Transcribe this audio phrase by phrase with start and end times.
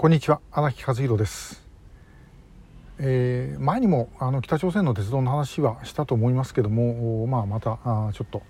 [0.00, 1.62] こんにちは荒木和弘です、
[2.98, 8.40] えー、前にもあの北朝鮮の鉄道の話はしたと思いますけども、まあ、またあちょっと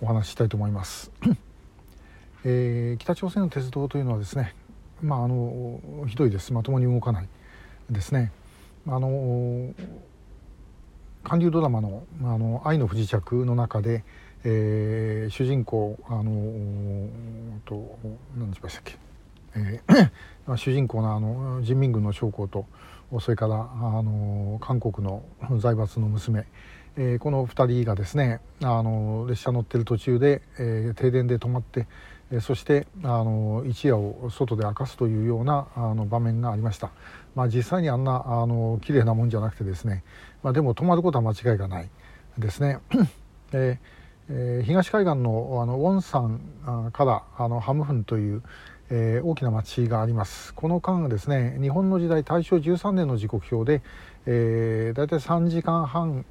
[0.00, 1.10] お話ししたいと思います、
[2.46, 4.54] えー、北朝鮮の鉄道というのはですね
[5.02, 6.52] まああのひどいです。
[6.52, 7.28] まともに動かない
[7.90, 8.30] ですね。
[8.86, 9.74] あの
[11.24, 14.04] 韓流ドラマの「あの愛の不時着」の中で、
[14.44, 17.08] えー、主人公あの
[17.64, 17.98] と
[18.38, 19.05] 何でしたっけ？
[19.56, 22.66] えー、主人公のあの人民軍の将校と
[23.20, 25.22] それからあの韓国の
[25.58, 26.46] 財閥の娘、
[26.96, 31.86] えー、この2人がですねあの列車乗ってる途中で、えー、停電で止まって、
[32.32, 36.90] えー、そしてあの一夜を外で明かすというようなあの場面がありました、
[37.34, 40.02] まあ、実際にあんなあの綺麗なもんじゃなくてですね、
[40.42, 41.88] まあ、でも止まることは間違いがない
[42.38, 42.78] ですね。
[43.52, 48.42] えー、東海岸のあのウォンサンからあのハムフンという、
[48.90, 50.54] えー、大きな町があります。
[50.54, 53.82] この間ですね日本の時代大正13年の時刻表で、
[54.26, 56.24] えー、大体3時間半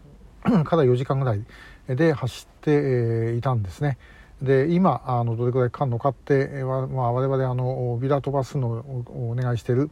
[0.64, 1.44] から4時間ぐらい
[1.88, 3.98] で走って、いたんですね。
[4.42, 9.90] で今あのどれくらいかかるのかって、えーまあ、我々あのビラ飛ばすのをお願いしてる、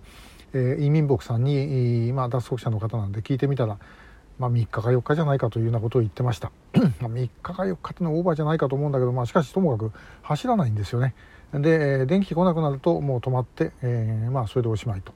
[0.54, 3.78] えー、移民牧さんに、まあ、脱走者の方なんで聞いてみたら
[4.40, 6.52] まあ、3日か4日じゃないかというようなことを言ってました。
[6.74, 11.14] 3日か4日ってのはオーバーじゃないかと思うんだけど、まあ、しかしともかく走らないんですよね。
[11.54, 15.14] で電気来なくなるともう止まって、えー、まあそれでおしまいと。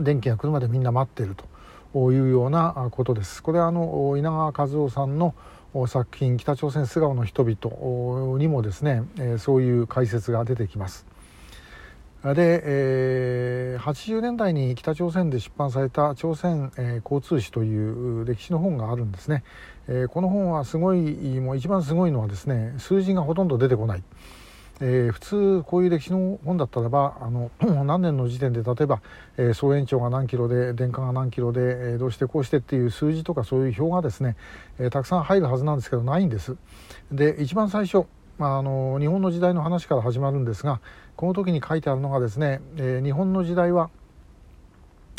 [0.00, 1.44] 電気が来るまでみんな待っていると。
[1.96, 3.40] いうようなことです。
[3.40, 5.32] これはあの稲川和夫さんの
[5.86, 9.04] 作品「北朝鮮素顔の人々」にもですね
[9.38, 11.06] そういう解説が出てきます。
[12.24, 19.44] で、えー、80年代に北朝鮮で出版された朝鮮、えー、交通史という歴史の本があるんですね、
[19.88, 20.98] えー、この本はすごい
[21.40, 24.02] もう一番すごいのはですね数字がほとんど出てこない。
[24.80, 27.50] えー、普通こういう歴史の本だったらばあの
[27.84, 29.02] 何年の時点で例えば、
[29.36, 34.36] えー、総延長が何キロで電荷が何キロで、えー、どうしてこうしてっていう数字とかそういう表がですね、
[34.78, 36.56] えー、たくさん入るはずなんですけどないんです。
[37.12, 38.06] で一番最初、
[38.38, 40.80] まあ、あの日本の時代の話から始まるんですが
[41.14, 43.90] この時に書いてあるのがですね、えー、日本の時代は、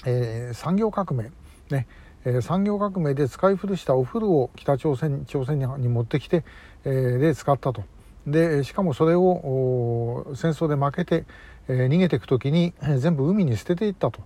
[0.05, 1.31] えー、産業革命
[1.69, 1.87] ね
[2.25, 6.43] え産業革命で使い古したお風呂を北朝鮮朝鮮に持ってきて、
[6.83, 7.83] えー、で使ったと。
[8.27, 11.25] でしかもそれを戦争で負けて、
[11.67, 14.21] 逃げていく時に全部海に捨てていったと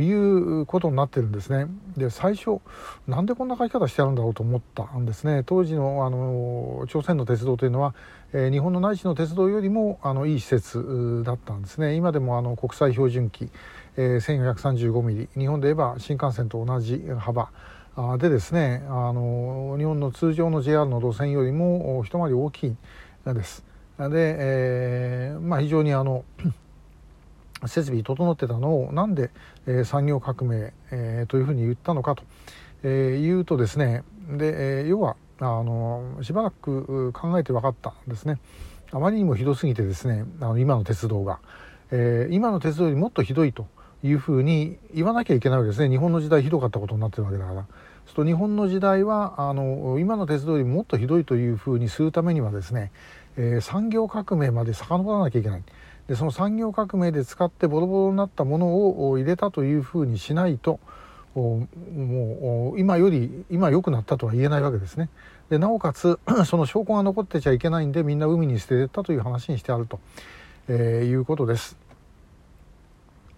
[0.00, 1.66] いうことになってるんですね。
[1.96, 2.60] で最初
[3.06, 5.42] なんでこんな書き方してあるんだろうと思ったんですね。
[5.44, 7.94] 当時のあの朝鮮の鉄道というのは、
[8.32, 11.94] 日本の内地の鉄道よりもあのいい施設だったんですね。
[11.94, 13.50] 今でもあの国際標準機、
[13.96, 17.50] えー、1435ミリ日本で言えば新幹線と同じ幅
[18.18, 22.76] でですねあの日本の通常の JR の路線よりも一回り大きい
[23.32, 23.64] です。
[23.98, 24.08] で、
[24.38, 26.24] えー、まあ、非常にあの
[27.66, 29.30] 設備整ってたのをなんで、
[29.66, 32.24] えー、産業革命、えー、というふうに言ったのかと、
[32.82, 38.38] えー、言うとですねで、えー、要はあのしばらく考えて分かったんですね
[38.92, 41.38] あまりにもひどすぎてですねあの今の鉄道が、
[41.90, 43.66] えー、今の鉄道よりもっとひどいと
[44.02, 47.66] いうふうに言わなきゃいけないわけですね日本の時代ひどかったことになってるわけだから。
[48.06, 52.92] すと日本の時代はあの今の鉄道よりもっとひどいというふうにするためにはですね、
[53.36, 55.62] えー、産業革命まで遡らなきゃいけない。
[56.08, 60.78] でその産業革命で使ってボロボロになったものを入れたというふうにしないと
[61.34, 65.08] もう今より今良くなったとは言えないわけですね。
[65.50, 69.98] でなおかつ その証拠が残ってちゃいけないんでみんな海に捨ててったという話にしてあると、
[70.68, 71.76] えー、いうことです。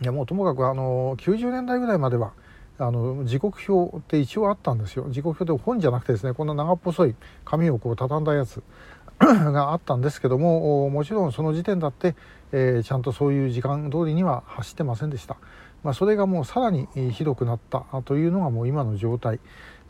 [0.02, 2.32] いやもうともかくあの90年代ぐらいまでは
[2.78, 5.06] あの時刻表って一応あったんですよ。
[5.08, 7.14] 時刻表って本じゃなくてですねこんな長っぽい
[7.44, 8.62] 紙をこう畳んだやつ
[9.18, 12.14] があったんですけどももちろんその時点だって、
[12.52, 15.36] えー、ちゃんとそういう時間通りには走ってませんでした、
[15.82, 19.40] まあ、それがもうさらにひどくなったというのがもう今の状態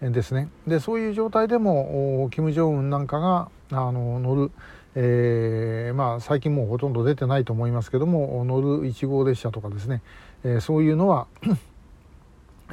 [0.01, 0.49] ですね。
[0.67, 4.53] でそういう状態でも金正恩なんかがあの乗る
[4.99, 10.01] えー、まあ、最近もうほとんど出てないと思いますけども乗る1号列車とかですね、
[10.43, 11.27] えー、そういうのは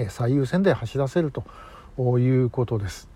[0.09, 3.09] 最優先で走らせるということです。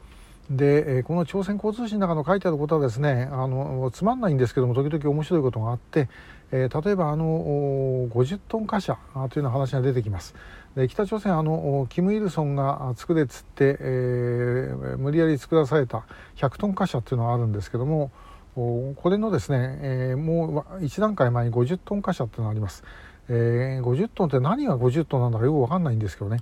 [0.49, 6.07] でこの朝鮮交通史の中の書いてあることはですねあのつまんないんですけども時々面白いことがあって、
[6.51, 8.97] 例えばあの50トン貨車
[9.29, 10.35] というような話が出てきます。
[10.75, 18.11] で北朝鮮あのキム・イルソンが作れっつって、えー、無理やり作らされた100トン貨車っていうのがあるんですけども
[18.55, 22.83] これのですね、もう1段階前に50トン貨車っていうのがあります。
[23.29, 26.39] えー、50トンって何が50トンなんだかよく分かんないんですけどね、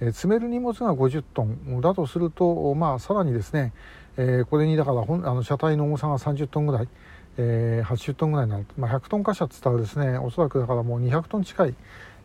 [0.00, 1.80] えー、積める荷物が50トン。
[1.80, 3.72] だとすると、まあ、さらにですね、
[4.16, 6.88] えー、これにだからあの車体の重さが30トンぐらい、
[7.38, 11.74] えー、80トンぐらいになる、まあ、100トン貨車っつったらですねおそらくだからもう200トン近い、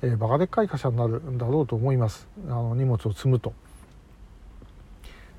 [0.02, 2.28] えー、バカでっかい貨車になるんだろうと思います。
[2.48, 3.54] あの荷物を積むと。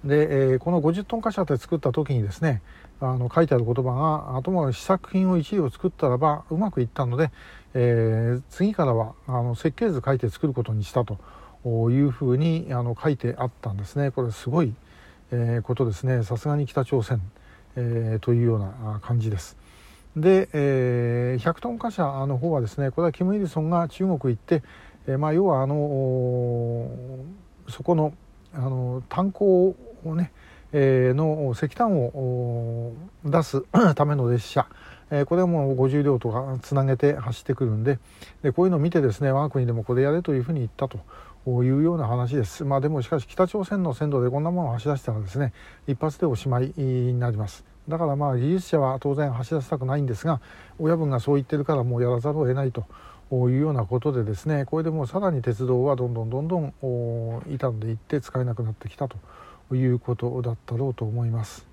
[0.05, 2.61] で、えー、この50トン貨車で作った時にですね
[3.01, 7.31] あの書いてある言葉があとも試作品を1両作ったらばうまくいったので、
[7.75, 11.19] えー、次からはあの設計図書いて作ることにしたと
[11.91, 14.11] いうふうにあの書いてあったんですね。
[14.11, 14.75] これすごい、
[15.31, 16.23] えー、ことですね。
[16.23, 17.21] さすがに北朝鮮、
[17.77, 19.57] えー、というような感じです。
[20.17, 24.63] で、えー、100トン貨車の方はですねこれはキム・イルソンが中国行って、
[25.07, 26.89] えーまあ、要はあの
[27.69, 28.13] そこの
[28.55, 30.31] あの炭鉱をね、
[30.73, 32.93] えー、の石炭を
[33.25, 33.63] 出す
[33.95, 34.67] ための列車、
[35.13, 37.99] えー、これはもう50両とかつなげて走ってくるんで
[38.43, 40.99] でこういうのを見てですね我が国でもこれやれというふうに言ったと。
[41.45, 42.65] いうような話です。
[42.65, 45.53] まあでもしかし北朝鮮の線路でこんなものを走らせたらですね
[45.89, 47.65] 一発でおしまいになります。
[47.89, 50.41] だからまあ技術者は当然走らせたくないんですが
[50.79, 52.85] 親分がそう言ってるからもうやらざるを得ないと
[53.33, 56.73] いうようなことでですねこれでもうさらに鉄道はどんどんどんどん
[57.51, 59.17] 傷んでいって使えなくなってきたと
[59.75, 61.67] いうことだったろうと思います。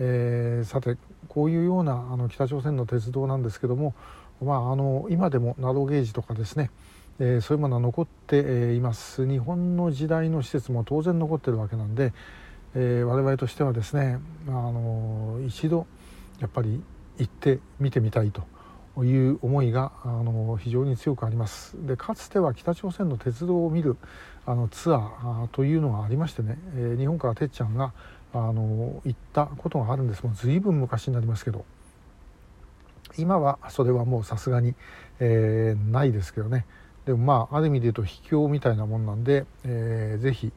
[0.00, 0.96] えー、さて
[1.30, 3.94] こういうようなあの北朝鮮の鉄道なんですけども、
[4.42, 6.72] まあ、あの今でもナローゲージとかですね、
[7.20, 12.12] えー、そういうものは残っています日本の時代の施設も当然残ってるわけなんで、
[12.74, 14.18] えー、我々としてはですね
[14.48, 15.86] あの一度
[16.40, 16.82] やっぱり
[17.18, 18.42] 行って見てみたいと。
[18.98, 23.96] いう思いがあの非常に強くありますでかつては北朝鮮の鉄道を見る
[24.44, 27.94] あのツアーというのがありましてね、えー、日本からてっちゃんが
[28.32, 30.22] あの行ったことがあるんです。
[30.22, 31.64] もう随分昔になりますけど。
[33.18, 34.74] 今はそれはもうさすがに、
[35.18, 36.64] えー、ないですけどね。
[37.06, 40.52] でもまあある意味で言うと秘境みたいなもんなんで、えー、ぜひ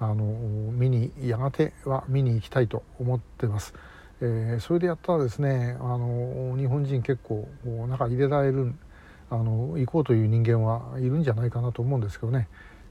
[0.00, 0.24] あの
[0.72, 3.74] 見にやがては見に行きたいと思ってます。
[4.20, 7.48] えー、それでやったらですねあの日本人結構
[7.88, 8.74] 中入れられる
[9.30, 12.48] あの行こうという人間はいるんじゃないかなと思うんですけどね、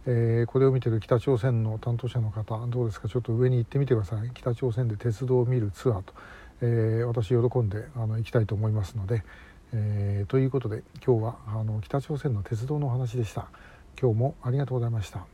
[0.10, 3.10] えー、これを見てる北朝鮮の担当者の方どうですか？
[3.10, 4.32] ちょっと上に行ってみてください。
[4.34, 6.14] 北朝鮮で鉄道を見るツアーと、
[6.62, 9.26] えー、私喜んであの行きたいと思いますので、
[9.74, 13.50] えー、ということで今日はあの北朝鮮の鉄道の話でした。
[14.00, 15.26] 今日もありがとうございました。